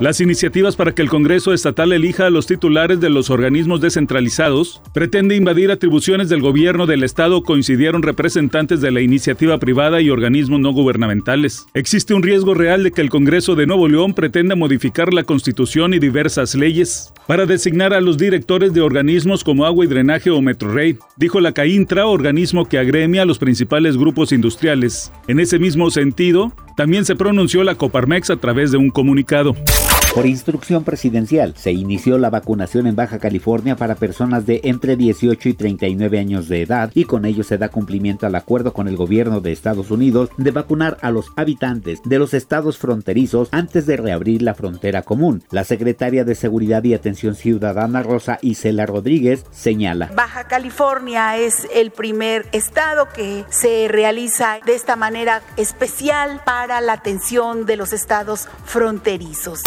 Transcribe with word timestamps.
Las 0.00 0.20
iniciativas 0.20 0.76
para 0.76 0.92
que 0.92 1.02
el 1.02 1.08
Congreso 1.08 1.52
Estatal 1.52 1.92
elija 1.92 2.26
a 2.26 2.30
los 2.30 2.46
titulares 2.46 3.00
de 3.00 3.10
los 3.10 3.30
organismos 3.30 3.80
descentralizados 3.80 4.80
pretende 4.94 5.34
invadir 5.34 5.72
atribuciones 5.72 6.28
del 6.28 6.40
gobierno 6.40 6.86
del 6.86 7.02
Estado, 7.02 7.42
coincidieron 7.42 8.04
representantes 8.04 8.80
de 8.80 8.92
la 8.92 9.00
iniciativa 9.00 9.58
privada 9.58 10.00
y 10.00 10.10
organismos 10.10 10.60
no 10.60 10.70
gubernamentales. 10.70 11.66
Existe 11.74 12.14
un 12.14 12.22
riesgo 12.22 12.54
real 12.54 12.84
de 12.84 12.92
que 12.92 13.00
el 13.00 13.10
Congreso 13.10 13.56
de 13.56 13.66
Nuevo 13.66 13.88
León 13.88 14.14
pretenda 14.14 14.54
modificar 14.54 15.12
la 15.12 15.24
Constitución 15.24 15.92
y 15.92 15.98
diversas 15.98 16.54
leyes 16.54 17.12
para 17.26 17.44
designar 17.44 17.92
a 17.92 18.00
los 18.00 18.18
directores 18.18 18.72
de 18.72 18.82
organismos 18.82 19.42
como 19.42 19.66
Agua 19.66 19.84
y 19.84 19.88
Drenaje 19.88 20.30
o 20.30 20.40
Metrorrey, 20.40 20.96
dijo 21.16 21.40
la 21.40 21.50
CAINTRA, 21.50 22.06
organismo 22.06 22.68
que 22.68 22.78
agremia 22.78 23.22
a 23.22 23.26
los 23.26 23.40
principales 23.40 23.96
grupos 23.96 24.30
industriales. 24.30 25.10
En 25.26 25.40
ese 25.40 25.58
mismo 25.58 25.90
sentido, 25.90 26.52
también 26.76 27.04
se 27.04 27.16
pronunció 27.16 27.64
la 27.64 27.74
Coparmex 27.74 28.30
a 28.30 28.36
través 28.36 28.70
de 28.70 28.78
un 28.78 28.90
comunicado. 28.90 29.56
Por 30.14 30.26
instrucción 30.26 30.84
presidencial, 30.84 31.54
se 31.56 31.70
inició 31.70 32.18
la 32.18 32.30
vacunación 32.30 32.86
en 32.86 32.96
Baja 32.96 33.18
California 33.18 33.76
para 33.76 33.94
personas 33.94 34.46
de 34.46 34.62
entre 34.64 34.96
18 34.96 35.50
y 35.50 35.54
39 35.54 36.18
años 36.18 36.48
de 36.48 36.62
edad 36.62 36.90
y 36.94 37.04
con 37.04 37.24
ello 37.24 37.44
se 37.44 37.58
da 37.58 37.68
cumplimiento 37.68 38.26
al 38.26 38.34
acuerdo 38.34 38.72
con 38.72 38.88
el 38.88 38.96
gobierno 38.96 39.40
de 39.40 39.52
Estados 39.52 39.90
Unidos 39.90 40.30
de 40.36 40.50
vacunar 40.50 40.96
a 41.02 41.10
los 41.10 41.30
habitantes 41.36 42.00
de 42.04 42.18
los 42.18 42.34
estados 42.34 42.78
fronterizos 42.78 43.48
antes 43.52 43.86
de 43.86 43.96
reabrir 43.96 44.42
la 44.42 44.54
frontera 44.54 45.02
común. 45.02 45.44
La 45.50 45.62
secretaria 45.62 46.24
de 46.24 46.34
Seguridad 46.34 46.82
y 46.84 46.94
Atención 46.94 47.34
Ciudadana 47.36 48.02
Rosa 48.02 48.38
Isela 48.40 48.86
Rodríguez 48.86 49.44
señala. 49.52 50.10
Baja 50.16 50.44
California 50.48 51.36
es 51.36 51.68
el 51.74 51.90
primer 51.90 52.46
estado 52.52 53.08
que 53.14 53.44
se 53.50 53.86
realiza 53.88 54.58
de 54.64 54.74
esta 54.74 54.96
manera 54.96 55.42
especial 55.56 56.40
para 56.44 56.80
la 56.80 56.94
atención 56.94 57.66
de 57.66 57.76
los 57.76 57.92
estados 57.92 58.48
fronterizos. 58.64 59.62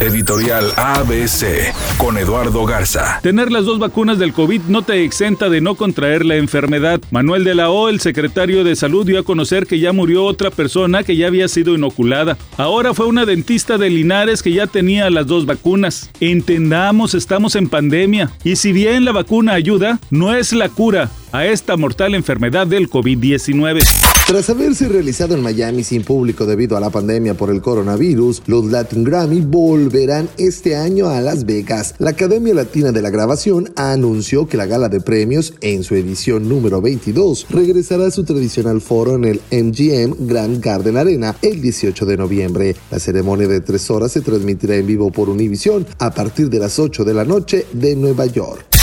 Editorial 0.00 0.72
ABC 0.76 1.74
con 1.96 2.18
Eduardo 2.18 2.64
Garza. 2.64 3.18
Tener 3.20 3.50
las 3.50 3.64
dos 3.64 3.80
vacunas 3.80 4.18
del 4.18 4.32
COVID 4.32 4.62
no 4.68 4.82
te 4.82 5.02
exenta 5.02 5.48
de 5.48 5.60
no 5.60 5.74
contraer 5.74 6.24
la 6.24 6.36
enfermedad. 6.36 7.00
Manuel 7.10 7.42
de 7.42 7.56
la 7.56 7.70
O, 7.70 7.88
el 7.88 7.98
secretario 8.00 8.62
de 8.62 8.76
Salud, 8.76 9.04
dio 9.04 9.18
a 9.18 9.24
conocer 9.24 9.66
que 9.66 9.80
ya 9.80 9.92
murió 9.92 10.24
otra 10.24 10.50
persona 10.50 11.02
que 11.02 11.16
ya 11.16 11.26
había 11.26 11.48
sido 11.48 11.74
inoculada. 11.74 12.38
Ahora 12.56 12.94
fue 12.94 13.06
una 13.06 13.26
dentista 13.26 13.76
de 13.76 13.90
Linares 13.90 14.42
que 14.42 14.52
ya 14.52 14.68
tenía 14.68 15.10
las 15.10 15.26
dos 15.26 15.46
vacunas. 15.46 16.10
Entendamos, 16.20 17.14
estamos 17.14 17.56
en 17.56 17.68
pandemia. 17.68 18.30
Y 18.44 18.54
si 18.54 18.72
bien 18.72 19.04
la 19.04 19.12
vacuna 19.12 19.54
ayuda, 19.54 19.98
no 20.10 20.32
es 20.32 20.52
la 20.52 20.68
cura 20.68 21.10
a 21.32 21.46
esta 21.46 21.76
mortal 21.76 22.14
enfermedad 22.14 22.66
del 22.66 22.88
COVID-19. 22.88 23.82
Tras 24.26 24.50
haberse 24.50 24.88
realizado 24.88 25.34
en 25.34 25.42
Miami 25.42 25.84
sin 25.84 26.04
público 26.04 26.44
debido 26.44 26.76
a 26.76 26.80
la 26.80 26.90
pandemia 26.90 27.34
por 27.34 27.50
el 27.50 27.62
coronavirus, 27.62 28.42
los 28.46 28.66
Latin 28.66 29.04
Grammy 29.04 29.40
volverán 29.40 30.28
este 30.36 30.76
año 30.76 31.08
a 31.08 31.20
Las 31.20 31.46
Vegas. 31.46 31.94
La 31.98 32.10
Academia 32.10 32.52
Latina 32.52 32.92
de 32.92 33.00
la 33.00 33.10
Grabación 33.10 33.72
anunció 33.76 34.46
que 34.46 34.58
la 34.58 34.66
gala 34.66 34.88
de 34.88 35.00
premios, 35.00 35.54
en 35.62 35.82
su 35.82 35.94
edición 35.94 36.48
número 36.48 36.82
22, 36.82 37.46
regresará 37.50 38.06
a 38.06 38.10
su 38.10 38.24
tradicional 38.24 38.80
foro 38.80 39.14
en 39.14 39.24
el 39.24 39.40
MGM 39.50 40.26
Grand 40.26 40.62
Garden 40.62 40.96
Arena 40.98 41.36
el 41.40 41.62
18 41.62 42.04
de 42.04 42.16
noviembre. 42.16 42.76
La 42.90 42.98
ceremonia 42.98 43.48
de 43.48 43.60
tres 43.60 43.90
horas 43.90 44.12
se 44.12 44.20
transmitirá 44.20 44.76
en 44.76 44.86
vivo 44.86 45.10
por 45.10 45.28
Univision 45.30 45.86
a 45.98 46.10
partir 46.12 46.50
de 46.50 46.58
las 46.58 46.78
8 46.78 47.04
de 47.04 47.14
la 47.14 47.24
noche 47.24 47.66
de 47.72 47.96
Nueva 47.96 48.26
York. 48.26 48.77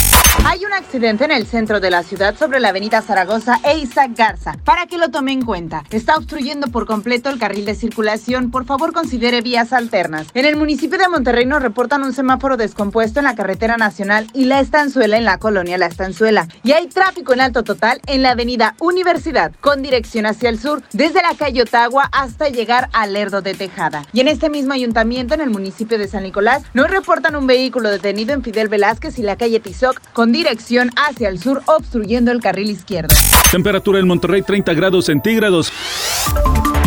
Hay 0.48 0.64
un 0.64 0.74
accidente 0.74 1.26
en 1.26 1.32
el 1.32 1.48
centro 1.48 1.80
de 1.80 1.90
la 1.90 2.04
ciudad 2.04 2.38
sobre 2.38 2.60
la 2.60 2.70
avenida 2.70 3.02
Zaragoza 3.02 3.60
e 3.64 3.80
Isaac 3.80 4.12
Garza. 4.16 4.54
Para 4.64 4.86
que 4.86 5.00
lo 5.00 5.10
tome 5.10 5.32
en 5.32 5.42
cuenta, 5.42 5.84
está 5.90 6.16
obstruyendo 6.16 6.68
por 6.68 6.86
completo 6.86 7.32
el 7.32 7.40
carril 7.40 7.66
de 7.66 7.74
circulación. 7.74 8.52
Por 8.52 8.66
favor, 8.66 8.94
considere 8.94 9.42
vías 9.42 9.74
alternas. 9.74 10.28
En 10.36 10.46
el 10.46 10.56
municipio 10.56 11.00
de 11.00 11.10
Monterrey 11.10 11.48
nos 11.48 11.64
reportan 11.64 12.04
un 12.04 12.14
semáforo 12.14 12.58
descompuesto 12.58 13.20
en 13.20 13.26
la 13.26 13.34
carretera 13.34 13.78
nacional 13.78 14.28
y 14.36 14.46
la 14.46 14.60
estanzuela 14.60 15.18
en 15.18 15.26
la 15.26 15.40
colonia 15.40 15.80
La 15.80 15.88
Estanzuela. 15.88 16.48
Y 16.64 16.74
hay 16.74 16.86
tráfico 16.90 17.34
en 17.34 17.42
alto 17.42 17.64
total 17.64 18.00
en 18.06 18.22
la 18.22 18.30
avenida 18.30 18.76
Universidad, 18.80 19.52
con 19.62 19.82
dirección 19.82 20.28
hacia 20.28 20.50
el 20.50 20.60
sur, 20.60 20.84
desde 20.94 21.24
la 21.24 21.36
calle 21.36 21.64
Otagua 21.64 22.08
hasta 22.12 22.50
llegar 22.50 22.90
al 22.94 23.14
Lerdo 23.14 23.42
de 23.42 23.56
Tejada. 23.56 24.06
Y 24.14 24.20
en 24.20 24.28
este 24.28 24.52
mismo 24.52 24.74
ayuntamiento, 24.74 25.34
en 25.34 25.42
el 25.42 25.50
municipio 25.50 25.98
de 25.98 26.08
San 26.08 26.22
Nicolás, 26.22 26.62
nos 26.76 26.92
reportan 26.92 27.36
un 27.36 27.48
vehículo 27.48 27.90
detenido 27.90 28.36
en 28.36 28.44
Fidel 28.44 28.68
Velázquez 28.68 29.18
y 29.18 29.24
la 29.24 29.38
calle 29.38 29.60
Tizoc 29.60 30.00
con 30.14 30.35
dirección 30.36 30.92
hacia 30.98 31.30
el 31.30 31.40
sur, 31.40 31.62
obstruyendo 31.66 32.32
el 32.32 32.42
carril 32.42 32.70
izquierdo. 32.70 33.16
Temperatura 33.52 34.00
en 34.00 34.08
Monterrey 34.08 34.42
30 34.42 34.74
grados 34.74 35.06
centígrados. 35.06 35.72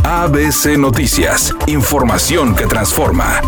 ABC 0.04 0.76
Noticias, 0.78 1.54
información 1.66 2.54
que 2.54 2.66
transforma. 2.66 3.40